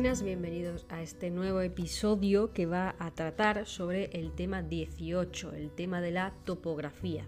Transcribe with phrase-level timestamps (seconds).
[0.00, 5.70] Buenas, bienvenidos a este nuevo episodio que va a tratar sobre el tema 18, el
[5.70, 7.26] tema de la topografía.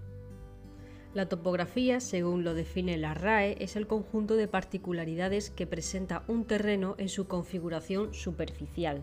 [1.13, 6.47] La topografía, según lo define la RAE, es el conjunto de particularidades que presenta un
[6.47, 9.03] terreno en su configuración superficial.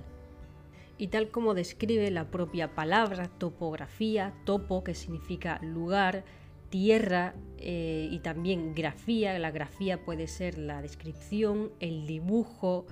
[0.98, 6.24] Y tal como describe la propia palabra topografía, topo, que significa lugar,
[6.72, 9.38] tierra eh, y también grafía.
[9.38, 12.88] La grafía puede ser la descripción, el dibujo,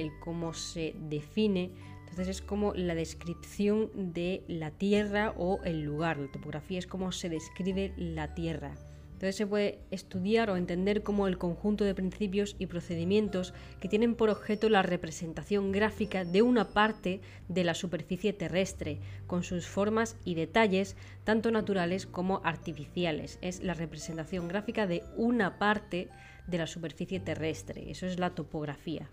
[0.00, 1.70] el cómo se define.
[2.00, 6.18] Entonces es como la descripción de la tierra o el lugar.
[6.18, 8.74] La topografía es cómo se describe la tierra.
[9.20, 14.14] Entonces se puede estudiar o entender como el conjunto de principios y procedimientos que tienen
[14.14, 20.16] por objeto la representación gráfica de una parte de la superficie terrestre, con sus formas
[20.24, 23.38] y detalles, tanto naturales como artificiales.
[23.42, 26.08] Es la representación gráfica de una parte
[26.46, 27.90] de la superficie terrestre.
[27.90, 29.10] Eso es la topografía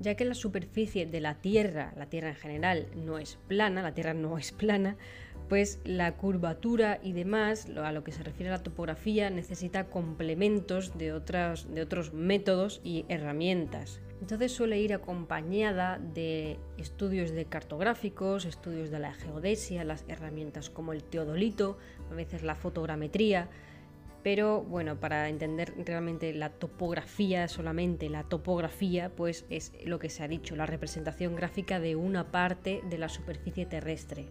[0.00, 3.94] ya que la superficie de la Tierra, la Tierra en general, no es plana, la
[3.94, 4.96] Tierra no es plana,
[5.48, 10.98] pues la curvatura y demás, a lo que se refiere a la topografía, necesita complementos
[10.98, 14.00] de, otras, de otros métodos y herramientas.
[14.20, 20.92] Entonces suele ir acompañada de estudios de cartográficos, estudios de la geodesia, las herramientas como
[20.92, 21.76] el teodolito,
[22.10, 23.48] a veces la fotogrametría,
[24.26, 30.24] pero bueno, para entender realmente la topografía, solamente la topografía, pues es lo que se
[30.24, 34.26] ha dicho, la representación gráfica de una parte de la superficie terrestre.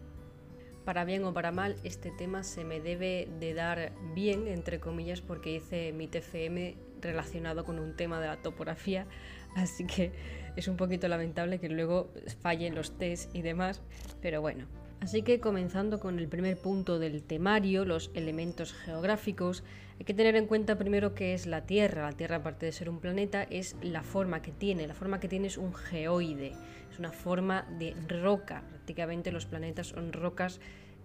[0.84, 5.22] Para bien o para mal, este tema se me debe de dar bien, entre comillas,
[5.22, 9.08] porque hice mi TFM relacionado con un tema de la topografía,
[9.56, 10.12] así que
[10.58, 13.82] es un poquito lamentable que luego fallen los test y demás,
[14.22, 14.68] pero bueno,
[15.02, 19.64] Así que comenzando con el primer punto del temario, los elementos geográficos,
[19.98, 22.04] hay que tener en cuenta primero qué es la Tierra.
[22.04, 24.88] La Tierra, aparte de ser un planeta, es la forma que tiene.
[24.88, 26.54] La forma que tiene es un geoide,
[26.92, 28.64] es una forma de roca.
[28.70, 30.60] Prácticamente los planetas son rocas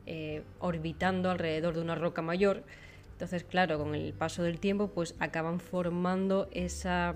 [0.07, 2.65] eh, orbitando alrededor de una roca mayor.
[3.13, 7.15] Entonces, claro, con el paso del tiempo, pues acaban formando esa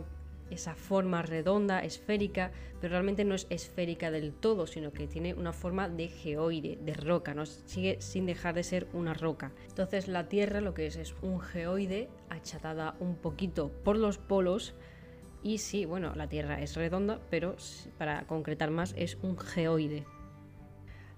[0.54, 5.53] esa forma redonda, esférica, pero realmente no es esférica del todo, sino que tiene una
[5.53, 9.53] forma de geoide, de roca, no sigue sin dejar de ser una roca.
[9.69, 14.75] Entonces la Tierra lo que es es un geoide achatada un poquito por los polos
[15.43, 17.56] y sí, bueno, la Tierra es redonda, pero
[17.98, 20.06] para concretar más es un geoide.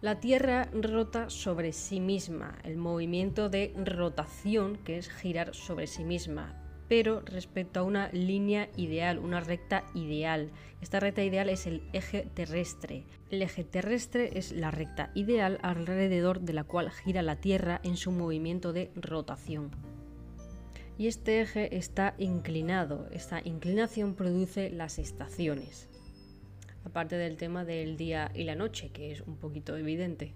[0.03, 6.05] La Tierra rota sobre sí misma, el movimiento de rotación que es girar sobre sí
[6.05, 10.51] misma, pero respecto a una línea ideal, una recta ideal.
[10.81, 13.05] Esta recta ideal es el eje terrestre.
[13.31, 17.97] El eje terrestre es la recta ideal alrededor de la cual gira la Tierra en
[17.97, 19.71] su movimiento de rotación.
[20.99, 23.09] Y este eje está inclinado.
[23.11, 25.89] Esta inclinación produce las estaciones.
[26.85, 30.35] Aparte del tema del día y la noche, que es un poquito evidente.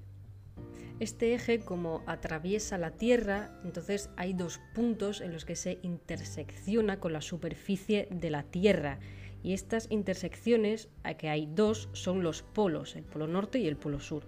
[1.00, 7.00] Este eje como atraviesa la Tierra, entonces hay dos puntos en los que se intersecciona
[7.00, 8.99] con la superficie de la Tierra.
[9.43, 13.99] Y estas intersecciones, que hay dos, son los polos, el polo norte y el polo
[13.99, 14.25] sur.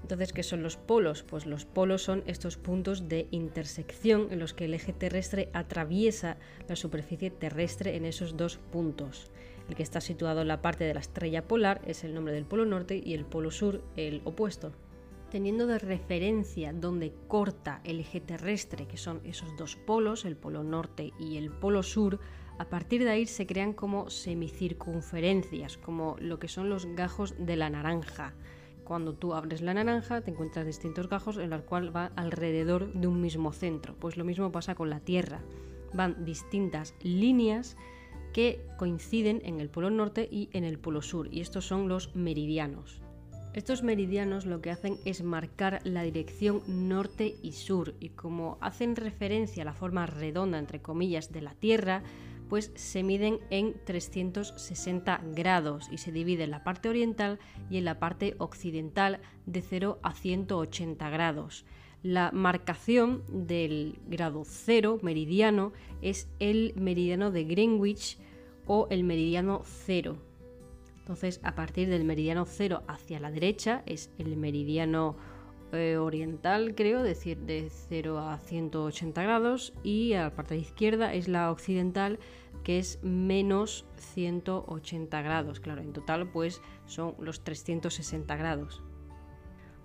[0.00, 1.22] Entonces, ¿qué son los polos?
[1.22, 6.38] Pues los polos son estos puntos de intersección en los que el eje terrestre atraviesa
[6.66, 9.30] la superficie terrestre en esos dos puntos.
[9.68, 12.46] El que está situado en la parte de la estrella polar es el nombre del
[12.46, 14.72] polo norte y el polo sur el opuesto
[15.34, 20.62] teniendo de referencia donde corta el eje terrestre, que son esos dos polos, el polo
[20.62, 22.20] norte y el polo sur,
[22.56, 27.56] a partir de ahí se crean como semicircunferencias, como lo que son los gajos de
[27.56, 28.32] la naranja.
[28.84, 33.08] Cuando tú abres la naranja te encuentras distintos gajos en los cuales va alrededor de
[33.08, 33.96] un mismo centro.
[33.98, 35.40] Pues lo mismo pasa con la Tierra.
[35.94, 37.76] Van distintas líneas
[38.32, 42.14] que coinciden en el polo norte y en el polo sur, y estos son los
[42.14, 43.03] meridianos.
[43.54, 48.96] Estos meridianos lo que hacen es marcar la dirección norte y sur y como hacen
[48.96, 52.02] referencia a la forma redonda, entre comillas, de la Tierra,
[52.48, 57.38] pues se miden en 360 grados y se divide en la parte oriental
[57.70, 61.64] y en la parte occidental de 0 a 180 grados.
[62.02, 65.72] La marcación del grado 0 meridiano
[66.02, 68.18] es el meridiano de Greenwich
[68.66, 70.33] o el meridiano 0
[71.04, 75.18] entonces, a partir del meridiano 0 hacia la derecha es el meridiano
[75.72, 81.28] eh, oriental, creo, decir, de 0 a 180 grados, y a la parte izquierda es
[81.28, 82.18] la occidental,
[82.62, 85.60] que es menos 180 grados.
[85.60, 88.82] Claro, en total, pues son los 360 grados.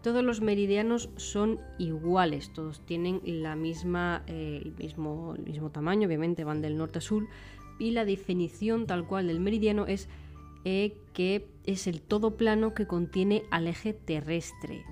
[0.02, 6.08] Todos los meridianos son iguales, todos tienen la misma, eh, el, mismo, el mismo tamaño,
[6.08, 7.28] obviamente van del norte a sur,
[7.78, 10.08] y la definición tal cual del meridiano es
[10.64, 14.86] que es el todo plano que contiene al eje terrestre.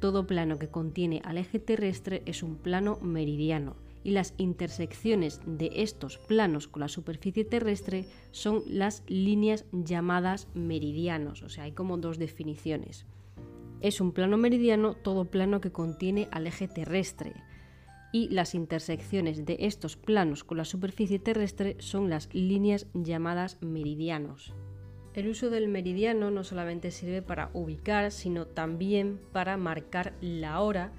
[0.00, 5.70] Todo plano que contiene al eje terrestre es un plano meridiano y las intersecciones de
[5.74, 11.98] estos planos con la superficie terrestre son las líneas llamadas meridianos, o sea, hay como
[11.98, 13.06] dos definiciones.
[13.80, 17.34] Es un plano meridiano todo plano que contiene al eje terrestre
[18.12, 24.54] y las intersecciones de estos planos con la superficie terrestre son las líneas llamadas meridianos.
[25.14, 30.90] El uso del meridiano no solamente sirve para ubicar, sino también para marcar la hora,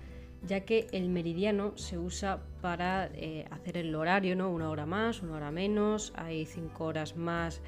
[0.45, 4.51] ya que el meridiano se usa para eh, hacer el horario, ¿no?
[4.51, 7.62] Una hora más, una hora menos, hay cinco horas más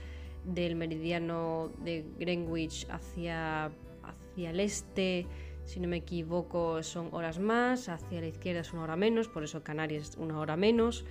[0.44, 3.72] del meridiano de Greenwich hacia,
[4.04, 5.26] hacia el este,
[5.64, 9.44] si no me equivoco, son horas más, hacia la izquierda es una hora menos, por
[9.44, 11.06] eso Canarias una hora menos.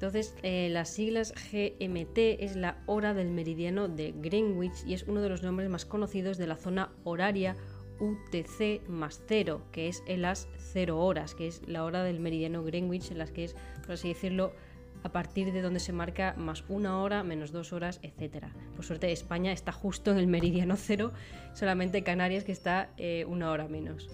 [0.00, 5.20] Entonces, eh, las siglas GMT es la hora del meridiano de Greenwich y es uno
[5.20, 7.54] de los nombres más conocidos de la zona horaria
[7.98, 12.64] UTC más 0, que es en las 0 horas, que es la hora del meridiano
[12.64, 14.54] Greenwich, en las que es, por así decirlo,
[15.02, 18.46] a partir de donde se marca más una hora, menos dos horas, etc.
[18.76, 21.12] Por suerte España está justo en el meridiano cero,
[21.52, 24.08] solamente Canarias que está eh, una hora menos.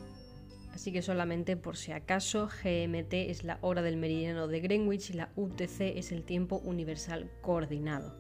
[0.77, 5.15] Así que solamente por si acaso, GMT es la hora del meridiano de Greenwich y
[5.15, 8.13] la UTC es el tiempo universal coordinado.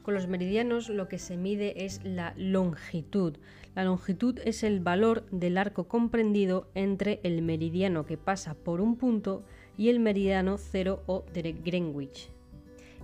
[0.00, 3.36] Con los meridianos lo que se mide es la longitud.
[3.74, 8.96] La longitud es el valor del arco comprendido entre el meridiano que pasa por un
[8.96, 9.44] punto
[9.76, 12.30] y el meridiano 0 o de Greenwich.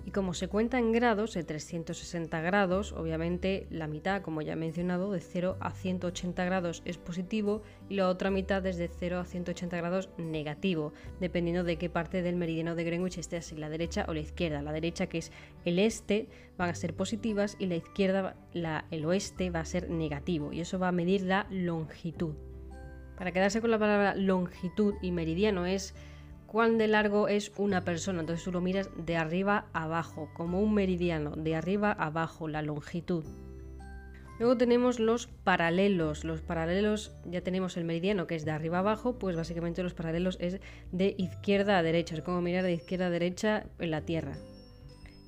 [0.06, 4.56] Y como se cuenta en grados, de 360 grados, obviamente la mitad, como ya he
[4.56, 9.24] mencionado, de 0 a 180 grados es positivo y la otra mitad desde 0 a
[9.24, 14.06] 180 grados negativo, dependiendo de qué parte del meridiano de Greenwich esté así, la derecha
[14.06, 14.62] o la izquierda.
[14.62, 15.32] La derecha, que es
[15.64, 18.36] el este, van a ser positivas y la izquierda,
[18.92, 20.52] el oeste, va a ser negativo.
[20.52, 22.36] Y eso va a medir la longitud.
[23.18, 25.96] Para quedarse con la palabra longitud y meridiano es
[26.46, 28.20] cuán de largo es una persona.
[28.20, 33.24] Entonces tú lo miras de arriba abajo, como un meridiano, de arriba abajo, la longitud.
[34.38, 36.24] Luego tenemos los paralelos.
[36.24, 40.36] Los paralelos, ya tenemos el meridiano que es de arriba abajo, pues básicamente los paralelos
[40.40, 40.60] es
[40.92, 42.14] de izquierda a derecha.
[42.14, 44.36] Es como mirar de izquierda a derecha en la Tierra.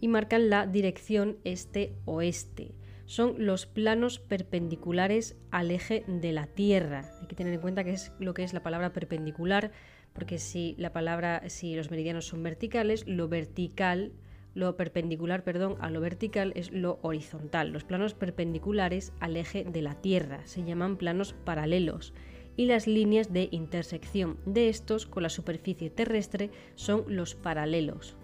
[0.00, 2.74] Y marcan la dirección este-oeste.
[3.06, 7.10] Son los planos perpendiculares al eje de la Tierra.
[7.22, 9.72] Hay que tener en cuenta que es lo que es la palabra perpendicular
[10.18, 14.10] porque si la palabra, si los meridianos son verticales, lo vertical,
[14.52, 17.70] lo perpendicular, perdón, a lo vertical es lo horizontal.
[17.70, 22.14] Los planos perpendiculares al eje de la Tierra se llaman planos paralelos
[22.56, 28.16] y las líneas de intersección de estos con la superficie terrestre son los paralelos.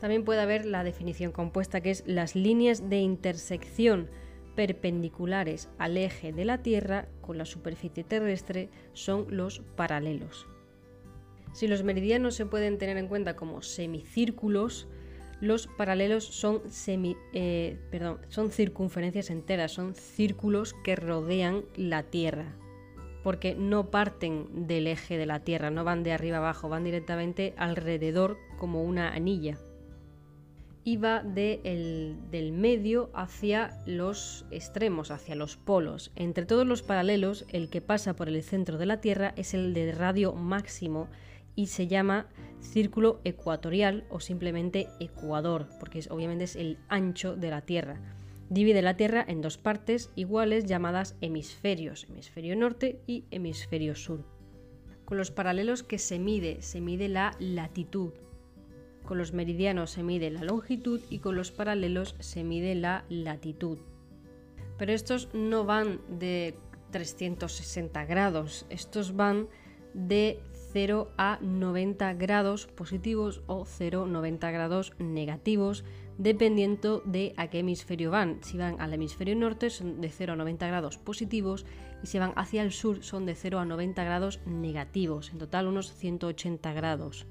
[0.00, 4.08] También puede haber la definición compuesta que es las líneas de intersección
[4.54, 10.46] perpendiculares al eje de la Tierra con la superficie terrestre son los paralelos.
[11.56, 14.86] Si los meridianos se pueden tener en cuenta como semicírculos,
[15.40, 16.60] los paralelos son,
[17.32, 17.78] eh,
[18.28, 22.54] son circunferencias enteras, son círculos que rodean la Tierra,
[23.24, 27.54] porque no parten del eje de la Tierra, no van de arriba abajo, van directamente
[27.56, 29.56] alrededor como una anilla.
[30.84, 36.12] Y va del medio hacia los extremos, hacia los polos.
[36.16, 39.72] Entre todos los paralelos, el que pasa por el centro de la Tierra es el
[39.72, 41.08] de radio máximo
[41.56, 42.28] y se llama
[42.60, 48.00] círculo ecuatorial o simplemente ecuador, porque es, obviamente es el ancho de la Tierra.
[48.48, 54.24] Divide la Tierra en dos partes iguales llamadas hemisferios, hemisferio norte y hemisferio sur.
[55.04, 58.12] Con los paralelos que se mide, se mide la latitud.
[59.04, 63.78] Con los meridianos se mide la longitud y con los paralelos se mide la latitud.
[64.78, 66.54] Pero estos no van de
[66.90, 69.48] 360 grados, estos van
[69.94, 70.40] de
[70.76, 75.84] 0 a 90 grados positivos o 0 a 90 grados negativos,
[76.18, 78.40] dependiendo de a qué hemisferio van.
[78.42, 81.64] Si van al hemisferio norte son de 0 a 90 grados positivos
[82.02, 85.66] y si van hacia el sur son de 0 a 90 grados negativos, en total
[85.66, 87.26] unos 180 grados.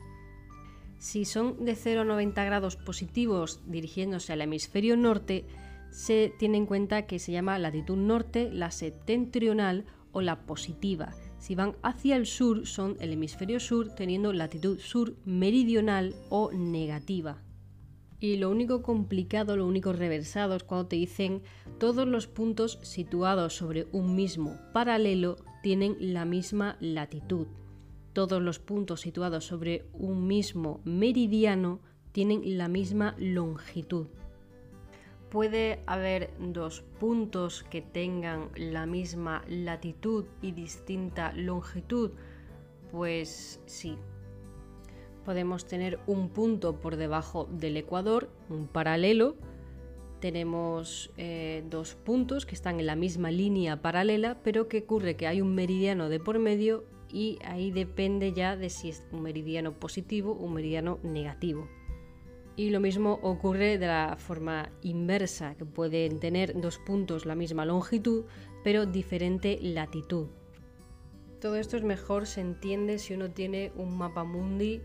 [0.97, 5.45] Si son de 0 a 90 grados positivos dirigiéndose al hemisferio norte,
[5.91, 11.13] se tiene en cuenta que se llama latitud norte, la septentrional o la positiva
[11.45, 17.37] si van hacia el sur son el hemisferio sur teniendo latitud sur meridional o negativa.
[18.19, 21.43] Y lo único complicado, lo único reversado es cuando te dicen
[21.77, 27.45] todos los puntos situados sobre un mismo paralelo tienen la misma latitud.
[28.13, 31.79] Todos los puntos situados sobre un mismo meridiano
[32.11, 34.07] tienen la misma longitud.
[35.35, 42.11] ¿Puede haber dos puntos que tengan la misma latitud y distinta longitud?
[42.89, 43.97] Pues sí.
[45.25, 49.35] Podemos tener un punto por debajo del ecuador, un paralelo.
[50.21, 55.27] Tenemos eh, dos puntos que están en la misma línea paralela, pero que ocurre que
[55.27, 59.73] hay un meridiano de por medio y ahí depende ya de si es un meridiano
[59.73, 61.67] positivo o un meridiano negativo.
[62.57, 67.65] Y lo mismo ocurre de la forma inversa, que pueden tener dos puntos la misma
[67.65, 68.25] longitud,
[68.63, 70.27] pero diferente latitud.
[71.41, 74.81] Todo esto es mejor se entiende si uno tiene un mapa mundi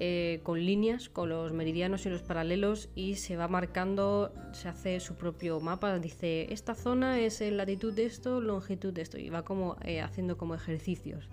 [0.00, 5.00] eh, con líneas, con los meridianos y los paralelos y se va marcando, se hace
[5.00, 9.44] su propio mapa, dice esta zona es latitud de esto, longitud de esto y va
[9.44, 11.28] como eh, haciendo como ejercicios.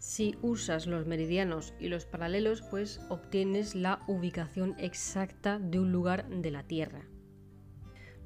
[0.00, 6.26] Si usas los meridianos y los paralelos, pues obtienes la ubicación exacta de un lugar
[6.30, 7.04] de la Tierra.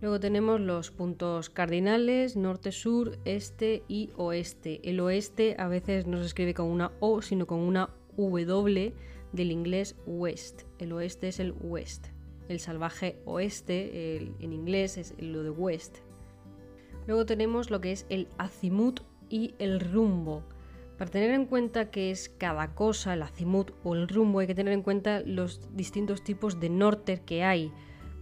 [0.00, 4.88] Luego tenemos los puntos cardinales, norte, sur, este y oeste.
[4.88, 8.94] El oeste a veces no se escribe con una O, sino con una W
[9.32, 10.62] del inglés west.
[10.78, 12.06] El oeste es el west.
[12.48, 15.98] El salvaje oeste en inglés es lo de west.
[17.08, 20.44] Luego tenemos lo que es el azimut y el rumbo.
[20.98, 24.54] Para tener en cuenta qué es cada cosa, el azimut o el rumbo, hay que
[24.54, 27.72] tener en cuenta los distintos tipos de norte que hay,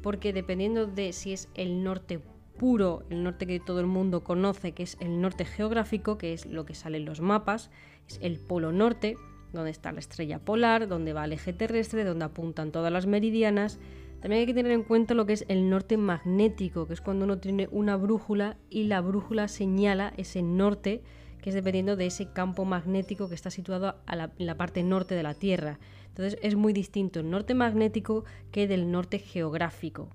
[0.03, 2.21] porque dependiendo de si es el norte
[2.59, 6.47] puro, el norte que todo el mundo conoce, que es el norte geográfico, que es
[6.47, 7.71] lo que sale en los mapas,
[8.09, 9.17] es el polo norte,
[9.53, 13.81] donde está la estrella polar, donde va el eje terrestre, donde apuntan todas las meridianas.
[14.21, 17.27] También hay que tener en cuenta lo que es el norte magnético, que es cuando
[17.27, 21.03] uno tiene una brújula y la brújula señala ese norte
[21.43, 25.25] que es dependiendo de ese campo magnético que está situado en la parte norte de
[25.25, 25.79] la Tierra.
[26.09, 30.09] Entonces es muy distinto el norte magnético que del norte geográfico.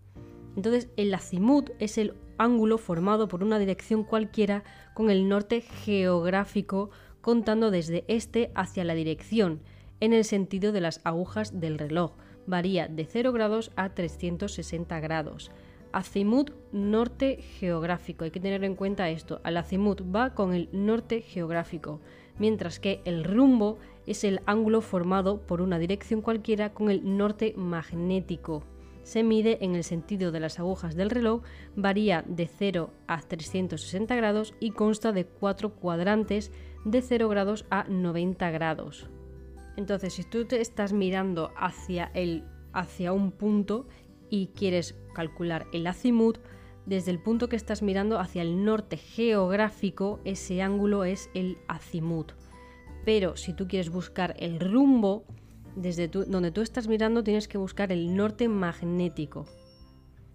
[0.55, 4.63] Entonces el azimut es el ángulo formado por una dirección cualquiera
[4.95, 6.89] con el norte geográfico
[7.21, 9.61] contando desde este hacia la dirección,
[9.99, 12.13] en el sentido de las agujas del reloj.
[12.45, 15.51] Varía de 0 grados a 360 grados
[15.97, 18.23] azimut norte geográfico.
[18.23, 19.41] Hay que tener en cuenta esto.
[19.43, 22.01] Al azimut va con el norte geográfico,
[22.37, 27.55] mientras que el rumbo es el ángulo formado por una dirección cualquiera con el norte
[27.57, 28.63] magnético.
[29.01, 31.41] Se mide en el sentido de las agujas del reloj,
[31.75, 36.51] varía de 0 a 360 grados y consta de cuatro cuadrantes
[36.85, 39.09] de 0 grados a 90 grados.
[39.77, 43.87] Entonces, si tú te estás mirando hacia, el, hacia un punto
[44.29, 46.39] y quieres calcular el azimut,
[46.85, 52.31] desde el punto que estás mirando hacia el norte geográfico, ese ángulo es el azimut.
[53.03, 55.25] Pero si tú quieres buscar el rumbo,
[55.75, 59.45] desde donde tú estás mirando tienes que buscar el norte magnético.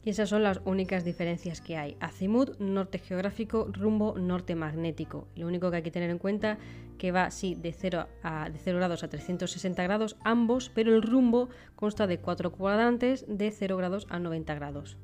[0.05, 1.97] Y esas son las únicas diferencias que hay.
[2.01, 5.29] Azimut, norte geográfico, rumbo, norte magnético.
[5.37, 6.59] Lo único que hay que tener en cuenta
[6.99, 11.03] que va sí de 0, a, de 0 grados a 360 grados ambos, pero el
[11.03, 14.99] rumbo consta de cuatro cuadrantes de 0 grados a 90 grados.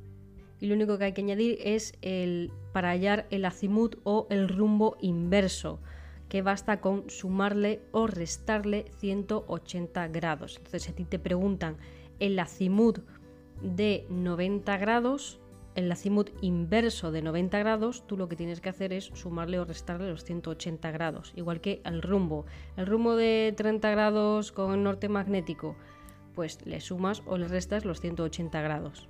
[0.60, 4.48] Y lo único que hay que añadir es el para hallar el azimut o el
[4.48, 5.80] rumbo inverso,
[6.28, 10.56] que basta con sumarle o restarle 180 grados.
[10.56, 11.76] Entonces, si a ti te preguntan
[12.18, 13.00] el azimut
[13.62, 15.40] de 90 grados,
[15.74, 19.64] el azimut inverso de 90 grados, tú lo que tienes que hacer es sumarle o
[19.64, 22.46] restarle los 180 grados, igual que el rumbo.
[22.76, 25.76] El rumbo de 30 grados con norte magnético,
[26.34, 29.08] pues le sumas o le restas los 180 grados.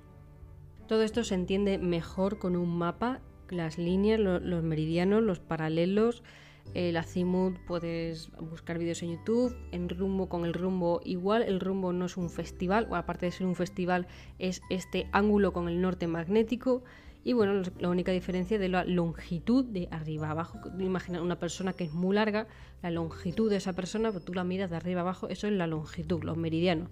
[0.87, 6.23] Todo esto se entiende mejor con un mapa, las líneas, los meridianos, los paralelos,
[6.73, 11.93] el azimut puedes buscar vídeos en YouTube, en rumbo con el rumbo igual, el rumbo
[11.93, 14.07] no es un festival, o aparte de ser un festival
[14.37, 16.83] es este ángulo con el norte magnético.
[17.23, 21.83] Y bueno, la única diferencia de la longitud de arriba abajo, imagina una persona que
[21.83, 22.47] es muy larga,
[22.81, 25.67] la longitud de esa persona, pues tú la miras de arriba abajo, eso es la
[25.67, 26.89] longitud, los meridianos.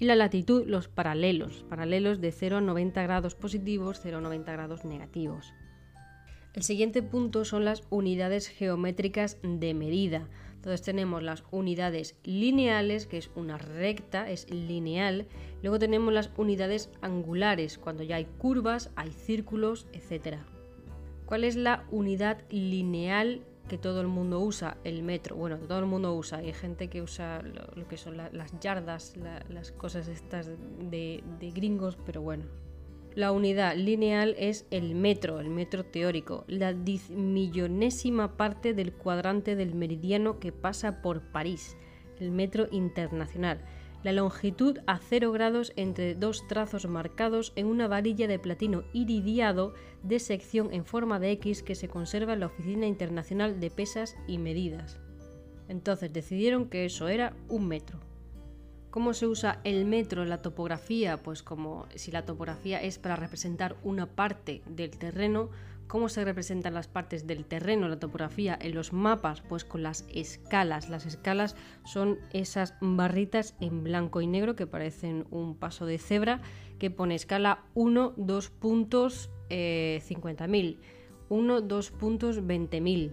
[0.00, 4.52] Y la latitud, los paralelos, paralelos de 0 a 90 grados positivos, 0 a 90
[4.52, 5.52] grados negativos.
[6.54, 10.28] El siguiente punto son las unidades geométricas de medida.
[10.54, 15.26] Entonces tenemos las unidades lineales, que es una recta, es lineal.
[15.62, 20.38] Luego tenemos las unidades angulares, cuando ya hay curvas, hay círculos, etc.
[21.26, 24.78] ¿Cuál es la unidad lineal que todo el mundo usa?
[24.82, 25.36] El metro.
[25.36, 26.38] Bueno, todo el mundo usa.
[26.38, 29.14] Hay gente que usa lo, que son las yardas,
[29.48, 30.50] las cosas estas
[30.90, 32.46] de gringos, pero bueno,
[33.14, 39.74] la unidad lineal es el metro, el metro teórico, la millonésima parte del cuadrante del
[39.74, 41.76] meridiano que pasa por París,
[42.20, 43.60] el metro internacional.
[44.04, 49.74] la longitud a 0 grados entre dos trazos marcados en una varilla de platino iridiado
[50.04, 54.16] de sección en forma de X que se conserva en la Oficina Internacional de Pesas
[54.28, 55.00] y Medidas.
[55.66, 58.07] Entonces decidieron que eso era un metro.
[58.90, 61.18] ¿Cómo se usa el metro en la topografía?
[61.18, 65.50] Pues como si la topografía es para representar una parte del terreno,
[65.88, 69.42] ¿cómo se representan las partes del terreno, la topografía en los mapas?
[69.42, 70.88] Pues con las escalas.
[70.88, 71.54] Las escalas
[71.84, 76.40] son esas barritas en blanco y negro que parecen un paso de cebra
[76.78, 80.78] que pone escala 1, 2 puntos 50.000,
[81.28, 83.12] 1, 2 puntos 20.000.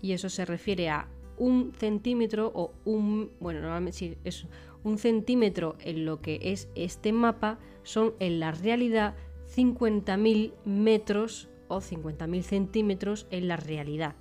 [0.00, 4.46] Y eso se refiere a un centímetro o un, bueno, normalmente sí, es
[4.86, 9.16] un centímetro en lo que es este mapa son en la realidad
[9.52, 14.14] 50.000 metros o 50.000 centímetros en la realidad.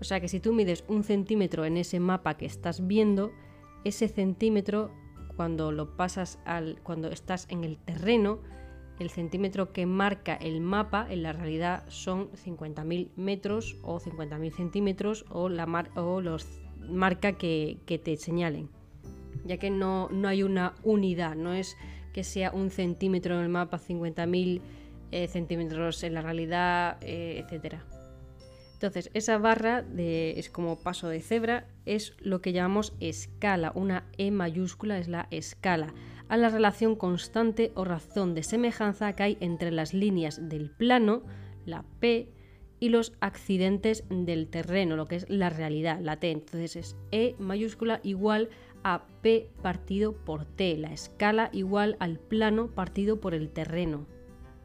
[0.00, 3.30] O sea que si tú mides un centímetro en ese mapa que estás viendo,
[3.84, 4.90] ese centímetro
[5.36, 8.40] cuando lo pasas al cuando estás en el terreno,
[8.98, 15.24] el centímetro que marca el mapa en la realidad son 50.000 metros o 50.000 centímetros
[15.30, 16.48] o la o los
[16.80, 18.73] marca que, que te señalen
[19.44, 21.76] ya que no, hay una unidad, no es
[22.12, 24.60] que sea un centímetro en el mapa, 50.000
[25.10, 27.76] eh, centímetros en la realidad, eh, etc.
[28.74, 33.72] Entonces, esa barra de, es como paso de cebra, es lo que llamamos escala.
[33.74, 35.94] Una E mayúscula es la escala,
[36.28, 41.22] a la relación constante o razón de semejanza que hay entre las líneas del plano,
[41.64, 42.28] la P,
[42.84, 46.30] y los accidentes del terreno, lo que es la realidad, la T.
[46.30, 48.50] Entonces es E mayúscula igual
[48.84, 54.06] a P partido por T, la escala igual al plano partido por el terreno.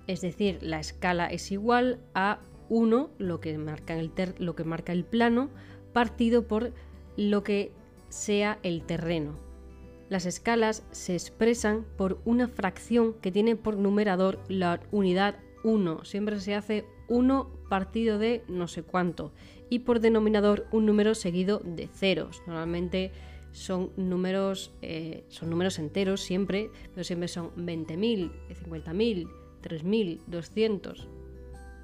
[0.05, 4.91] Es decir, la escala es igual a 1, lo que marca el, lo que marca
[4.91, 5.49] el plano,
[5.93, 6.71] partido por
[7.17, 7.71] lo que
[8.09, 9.35] sea el terreno.
[10.09, 16.03] Las escalas se expresan por una fracción que tiene por numerador la unidad 1.
[16.03, 19.31] Siempre se hace 1 partido de no sé cuánto.
[19.69, 22.41] Y por denominador un número seguido de ceros.
[22.47, 23.11] Normalmente
[23.51, 29.29] son números, eh, son números enteros siempre, pero siempre son 20.000, 50.000,
[29.61, 31.07] 3.000, 200.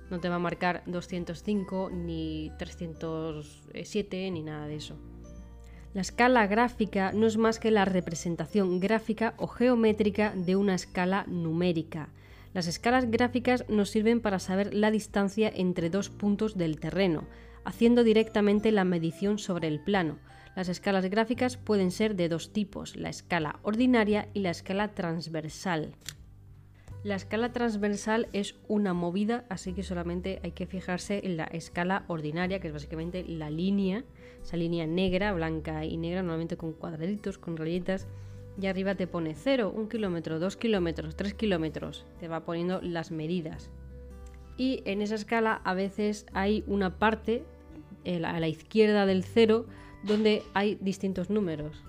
[0.10, 4.95] No te va a marcar 205 ni 307 ni nada de eso.
[5.93, 11.23] La escala gráfica no es más que la representación gráfica o geométrica de una escala
[11.28, 12.10] numérica.
[12.54, 17.23] Las escalas gráficas nos sirven para saber la distancia entre dos puntos del terreno,
[17.63, 20.19] haciendo directamente la medición sobre el plano,
[20.55, 25.91] las escalas gráficas pueden ser de dos tipos, la escala ordinaria y la escala transversal.
[27.03, 32.05] La escala transversal es una movida, así que solamente hay que fijarse en la escala
[32.07, 34.05] ordinaria, que es básicamente la línea,
[34.41, 38.07] esa línea negra, blanca y negra, normalmente con cuadraditos, con rayitas,
[38.59, 43.11] y arriba te pone 0, 1 kilómetro, 2 kilómetros, 3 kilómetros, te va poniendo las
[43.11, 43.69] medidas.
[44.57, 47.43] Y en esa escala a veces hay una parte
[48.05, 49.65] eh, a la izquierda del 0
[50.05, 51.83] donde hay distintos números.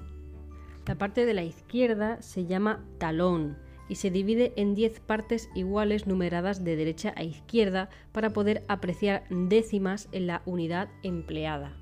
[0.87, 3.57] La parte de la izquierda se llama talón
[3.89, 9.25] y se divide en 10 partes iguales numeradas de derecha a izquierda para poder apreciar
[9.31, 11.77] décimas en la unidad empleada.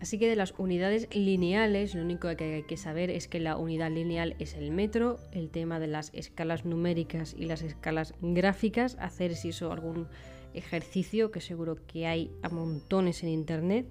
[0.00, 3.56] Así que de las unidades lineales, lo único que hay que saber es que la
[3.56, 8.96] unidad lineal es el metro, el tema de las escalas numéricas y las escalas gráficas,
[9.00, 10.06] hacer si eso algún
[10.54, 13.86] ejercicio que seguro que hay a montones en internet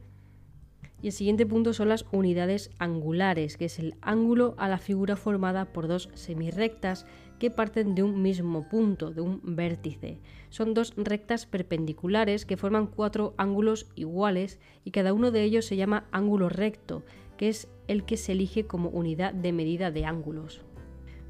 [1.02, 5.16] y el siguiente punto son las unidades angulares, que es el ángulo a la figura
[5.16, 7.06] formada por dos semirrectas
[7.40, 10.20] que parten de un mismo punto, de un vértice.
[10.50, 15.76] Son dos rectas perpendiculares que forman cuatro ángulos iguales y cada uno de ellos se
[15.76, 17.04] llama ángulo recto,
[17.38, 20.62] que es el que se elige como unidad de medida de ángulos.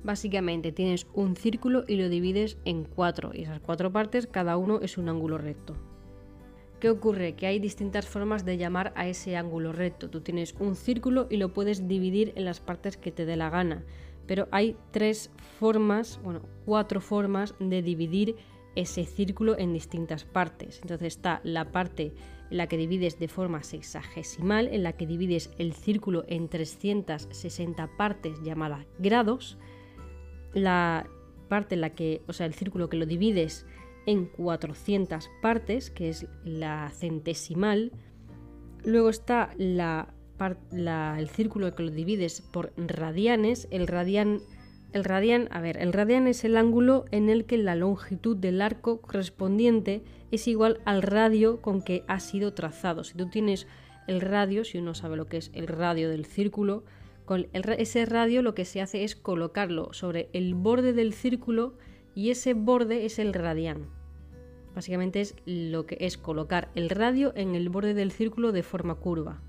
[0.03, 4.79] Básicamente tienes un círculo y lo divides en cuatro, y esas cuatro partes cada uno
[4.81, 5.75] es un ángulo recto.
[6.79, 7.33] ¿Qué ocurre?
[7.33, 10.09] Que hay distintas formas de llamar a ese ángulo recto.
[10.09, 13.49] Tú tienes un círculo y lo puedes dividir en las partes que te dé la
[13.49, 13.83] gana.
[14.27, 18.35] Pero hay tres formas, bueno, cuatro formas de dividir
[18.75, 20.79] ese círculo en distintas partes.
[20.83, 22.13] Entonces está la parte
[22.51, 27.89] en la que divides de forma sexagesimal, en la que divides el círculo en 360
[27.97, 29.57] partes llamada grados.
[30.53, 31.09] La
[31.49, 33.65] parte en la que, o sea, el círculo que lo divides
[34.07, 37.91] en 400 partes, que es la centesimal.
[38.83, 43.67] Luego está el círculo que lo divides por radianes.
[43.69, 44.39] El radian,
[44.93, 48.61] el radian, a ver, el radian es el ángulo en el que la longitud del
[48.61, 53.03] arco correspondiente es igual al radio con que ha sido trazado.
[53.03, 53.67] Si tú tienes
[54.07, 56.83] el radio, si uno sabe lo que es el radio del círculo,
[57.25, 61.73] Con ese radio lo que se hace es colocarlo sobre el borde del círculo
[62.15, 63.96] y ese borde es el radián.
[64.76, 68.94] Básicamente es lo que es colocar el radio en el borde del círculo de forma
[68.94, 69.42] curva.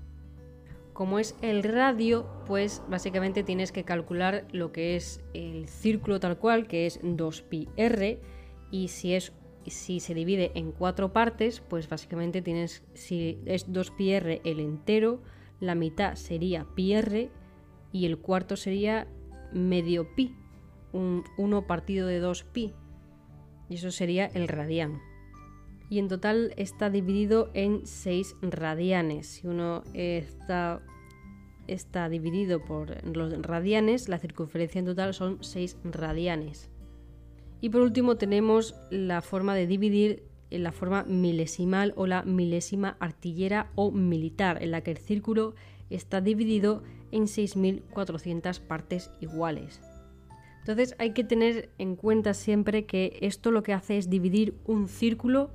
[0.92, 6.38] Como es el radio, pues básicamente tienes que calcular lo que es el círculo tal
[6.38, 8.18] cual, que es 2πr,
[8.70, 9.32] y si es
[9.66, 15.22] si se divide en cuatro partes, pues básicamente tienes, si es 2πr el entero,
[15.60, 17.30] la mitad sería πr
[17.92, 19.06] y el cuarto sería
[19.52, 20.36] medio pi,
[20.92, 22.74] un 1 partido de 2 pi,
[23.68, 25.00] y eso sería el radián.
[25.89, 29.27] Y en total está dividido en 6 radianes.
[29.27, 30.81] Si uno está,
[31.67, 36.69] está dividido por los radianes, la circunferencia en total son 6 radianes.
[37.61, 42.97] Y por último tenemos la forma de dividir en la forma milesimal o la milésima
[42.99, 45.55] artillera o militar, en la que el círculo
[45.89, 49.81] está dividido en 6.400 partes iguales.
[50.59, 54.87] Entonces hay que tener en cuenta siempre que esto lo que hace es dividir un
[54.87, 55.51] círculo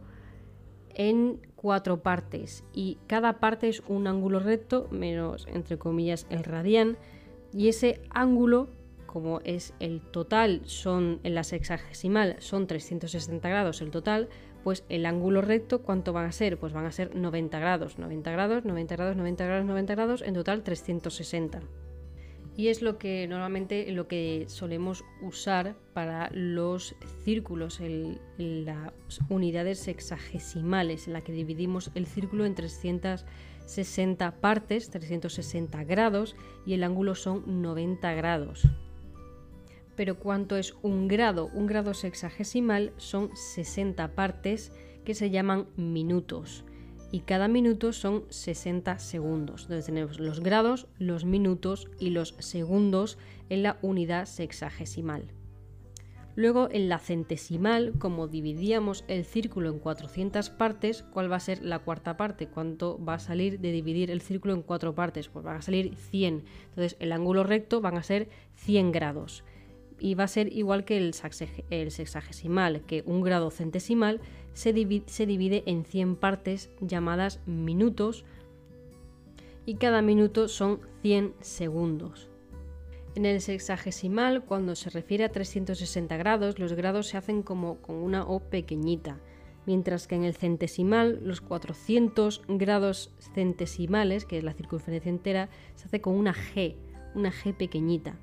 [0.94, 6.96] en cuatro partes y cada parte es un ángulo recto menos entre comillas el radián
[7.52, 8.68] y ese ángulo
[9.06, 14.28] como es el total son en la sexagesimal son 360 grados el total
[14.64, 16.58] pues el ángulo recto, ¿cuánto van a ser?
[16.58, 20.34] Pues van a ser 90 grados, 90 grados, 90 grados, 90 grados, 90 grados, en
[20.34, 21.60] total 360.
[22.56, 27.80] Y es lo que normalmente lo que solemos usar para los círculos,
[28.38, 28.92] las
[29.28, 36.84] unidades sexagesimales, en la que dividimos el círculo en 360 partes, 360 grados, y el
[36.84, 38.68] ángulo son 90 grados
[39.96, 41.50] pero ¿cuánto es un grado?
[41.54, 44.72] Un grado sexagesimal son 60 partes
[45.04, 46.64] que se llaman minutos
[47.14, 49.62] y cada minuto son 60 segundos.
[49.62, 53.18] Entonces tenemos los grados, los minutos y los segundos
[53.50, 55.30] en la unidad sexagesimal.
[56.34, 61.64] Luego en la centesimal, como dividíamos el círculo en 400 partes, ¿cuál va a ser
[61.64, 62.48] la cuarta parte?
[62.48, 65.28] ¿Cuánto va a salir de dividir el círculo en cuatro partes?
[65.28, 66.42] Pues van a salir 100.
[66.70, 69.44] Entonces el ángulo recto van a ser 100 grados
[70.00, 74.20] y va a ser igual que el, sexagesimal, que un grado centesimal
[74.54, 78.24] se divide, en 100 partes llamadas minutos
[79.66, 82.28] y cada minuto son 100 segundos.
[83.14, 87.96] En el sexagesimal, cuando se refiere a 360 grados, los grados se hacen como con
[87.96, 89.20] una O pequeñita,
[89.66, 95.86] mientras que en el centesimal, los 400 grados centesimales, que es la circunferencia entera, se
[95.86, 96.76] hace con una G,
[97.14, 98.16] una G pequeñita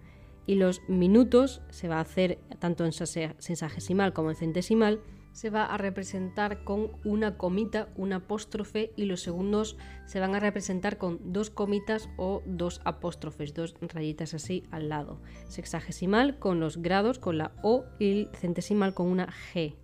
[0.46, 5.00] y los minutos se va a hacer tanto en sexagesimal como en centesimal
[5.34, 10.40] se va a representar con una comita, un apóstrofe y los segundos se van a
[10.40, 15.22] representar con dos comitas o dos apóstrofes, dos rayitas así al lado.
[15.48, 19.76] Sexagesimal con los grados con la O y centesimal con una G.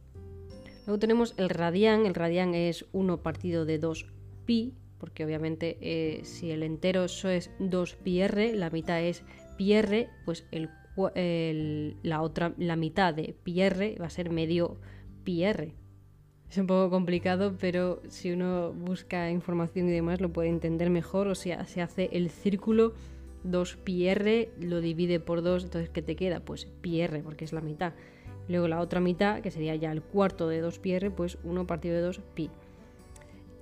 [0.86, 4.08] Luego tenemos el radián, el radián es 1 partido de 2
[4.46, 9.24] pi, porque obviamente eh, si el entero es 2 pi r, la mitad es
[9.58, 10.70] Pierre, pues el,
[12.04, 14.80] la otra, la mitad de Pierre va a ser medio
[15.28, 15.74] Pierre.
[16.50, 21.28] Es un poco complicado, pero si uno busca información y demás lo puede entender mejor.
[21.28, 22.94] O sea, se hace el círculo
[23.44, 24.08] 2 pi
[24.62, 26.40] lo divide por 2, entonces ¿qué te queda?
[26.40, 27.92] Pues pi porque es la mitad.
[28.48, 31.96] Luego la otra mitad, que sería ya el cuarto de 2 pi pues 1 partido
[31.98, 32.50] de 2 pi.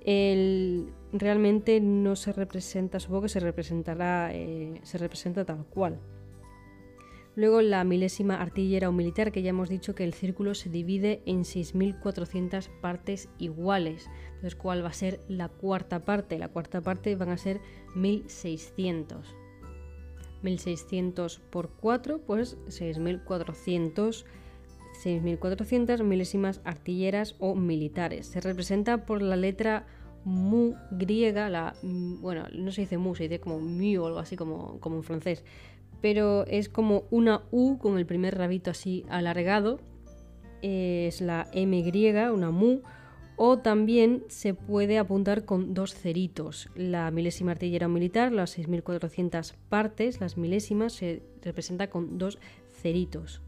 [0.04, 5.98] El, realmente no se representa, supongo que se representará, eh, se representa tal cual.
[7.36, 11.22] Luego la milésima artillera o militar, que ya hemos dicho que el círculo se divide
[11.26, 14.08] en 6.400 partes iguales.
[14.28, 16.38] Entonces, ¿cuál va a ser la cuarta parte?
[16.38, 17.60] La cuarta parte van a ser
[17.94, 19.22] 1.600.
[20.42, 24.24] 1.600 por 4, pues 6.400
[25.04, 28.28] 6.400 milésimas artilleras o militares.
[28.28, 29.86] Se representa por la letra
[30.24, 34.18] mu griega, la, mm, bueno, no se dice mu, se dice como mu o algo
[34.18, 35.44] así como, como en francés,
[36.00, 39.80] pero es como una U con el primer rabito así alargado,
[40.62, 41.82] es la M
[42.32, 42.80] una mu,
[43.36, 46.70] o también se puede apuntar con dos ceritos.
[46.74, 52.38] La milésima artillera militar, las 6.400 partes, las milésimas, se representa con dos
[52.80, 53.42] ceritos.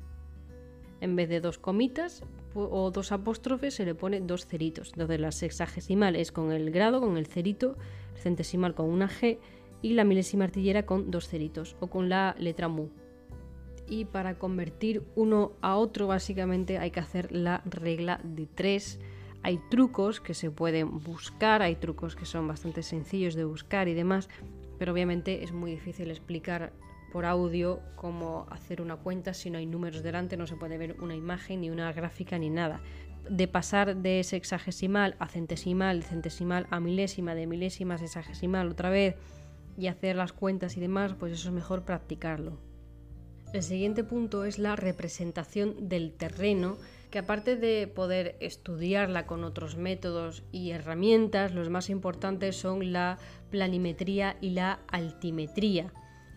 [1.01, 2.23] En vez de dos comitas
[2.55, 4.91] o dos apóstrofes se le pone dos ceritos.
[4.93, 7.77] Entonces la sexagesimal es con el grado, con el cerito,
[8.15, 9.39] el centesimal con una G
[9.83, 12.89] y la milésima artillera con dos ceritos o con la letra mu.
[13.87, 19.01] Y para convertir uno a otro básicamente hay que hacer la regla de tres.
[19.43, 23.95] Hay trucos que se pueden buscar, hay trucos que son bastante sencillos de buscar y
[23.95, 24.29] demás,
[24.79, 26.73] pero obviamente es muy difícil explicar
[27.13, 30.97] por audio cómo hacer una cuenta si no hay números delante, no se puede ver
[31.01, 32.81] una imagen ni una gráfica ni nada.
[33.31, 39.17] De pasar de sexagesimal a centesimal, centesimal a milésima, de milésima a sexagesimal otra vez
[39.79, 42.59] y hacer las cuentas y demás, pues eso es mejor practicarlo.
[43.53, 46.77] El siguiente punto es la representación del terreno,
[47.11, 53.19] que aparte de poder estudiarla con otros métodos y herramientas, los más importantes son la
[53.51, 55.93] planimetría y la altimetría.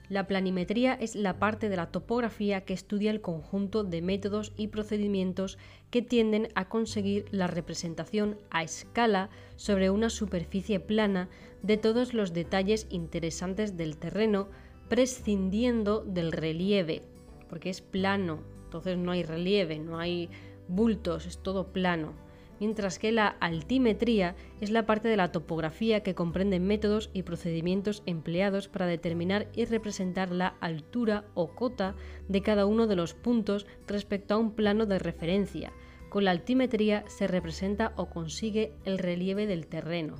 [0.08, 4.68] La planimetría es la parte de la topografía que estudia el conjunto de métodos y
[4.68, 5.58] procedimientos
[5.90, 11.30] que tienden a conseguir la representación a escala sobre una superficie plana
[11.64, 14.50] de todos los detalles interesantes del terreno,
[14.90, 17.02] prescindiendo del relieve,
[17.50, 20.30] porque es plano, entonces no hay relieve, no hay
[20.68, 22.14] bultos, es todo plano
[22.62, 28.04] mientras que la altimetría es la parte de la topografía que comprende métodos y procedimientos
[28.06, 31.96] empleados para determinar y representar la altura o cota
[32.30, 35.74] de cada uno de los puntos respecto a un plano de referencia.
[36.10, 40.18] Con la altimetría se representa o consigue el relieve del terreno.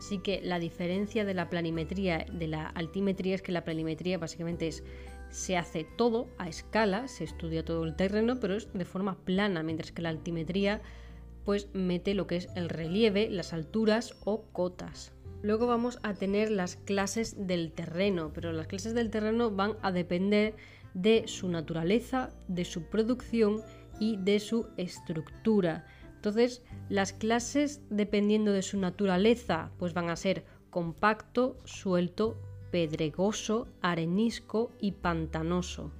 [0.00, 4.66] Así que la diferencia de la planimetría de la altimetría es que la planimetría básicamente
[4.66, 4.82] es
[5.28, 9.62] se hace todo a escala, se estudia todo el terreno, pero es de forma plana,
[9.62, 10.80] mientras que la altimetría
[11.44, 15.12] pues mete lo que es el relieve, las alturas o cotas.
[15.42, 19.92] Luego vamos a tener las clases del terreno, pero las clases del terreno van a
[19.92, 20.54] depender
[20.94, 23.60] de su naturaleza, de su producción
[24.00, 25.84] y de su estructura.
[26.20, 32.36] Entonces, las clases, dependiendo de su naturaleza, pues van a ser compacto, suelto,
[32.70, 35.92] pedregoso, arenisco y pantanoso.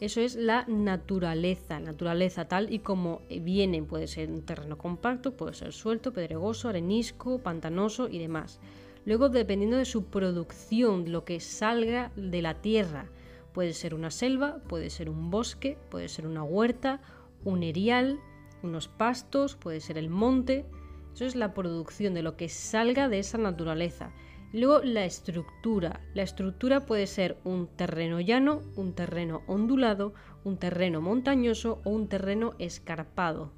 [0.00, 3.82] Eso es la naturaleza, naturaleza tal y como viene.
[3.82, 8.60] Puede ser un terreno compacto, puede ser suelto, pedregoso, arenisco, pantanoso y demás.
[9.06, 13.06] Luego, dependiendo de su producción, lo que salga de la tierra,
[13.54, 17.00] puede ser una selva, puede ser un bosque, puede ser una huerta,
[17.44, 18.20] un erial,
[18.62, 20.66] unos pastos, puede ser el monte.
[21.14, 24.12] Eso es la producción de lo que salga de esa naturaleza.
[24.52, 26.00] Luego la estructura.
[26.14, 30.14] La estructura puede ser un terreno llano, un terreno ondulado,
[30.44, 33.52] un terreno montañoso o un terreno escarpado.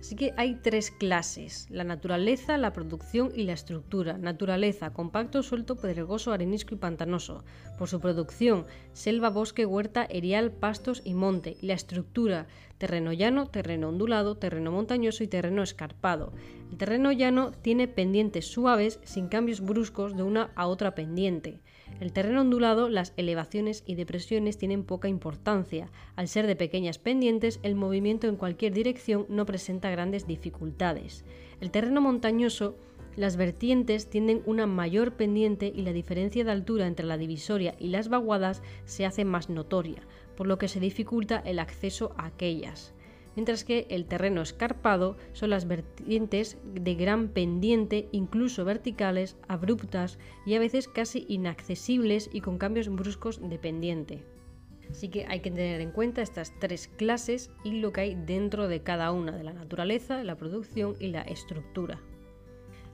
[0.00, 4.16] Así que hay tres clases, la naturaleza, la producción y la estructura.
[4.16, 7.44] Naturaleza, compacto, suelto, pedregoso, arenisco y pantanoso.
[7.78, 11.56] Por su producción, selva, bosque, huerta, erial, pastos y monte.
[11.60, 12.46] Y la estructura,
[12.78, 16.32] terreno llano, terreno ondulado, terreno montañoso y terreno escarpado.
[16.70, 21.60] El terreno llano tiene pendientes suaves sin cambios bruscos de una a otra pendiente.
[22.00, 25.90] El terreno ondulado, las elevaciones y depresiones tienen poca importancia.
[26.14, 31.24] Al ser de pequeñas pendientes, el movimiento en cualquier dirección no presenta grandes dificultades.
[31.60, 32.76] El terreno montañoso,
[33.16, 37.88] las vertientes tienen una mayor pendiente y la diferencia de altura entre la divisoria y
[37.88, 40.02] las vaguadas se hace más notoria,
[40.36, 42.94] por lo que se dificulta el acceso a aquellas
[43.38, 50.56] mientras que el terreno escarpado son las vertientes de gran pendiente, incluso verticales, abruptas y
[50.56, 54.24] a veces casi inaccesibles y con cambios bruscos de pendiente.
[54.90, 58.66] Así que hay que tener en cuenta estas tres clases y lo que hay dentro
[58.66, 62.00] de cada una de la naturaleza, la producción y la estructura.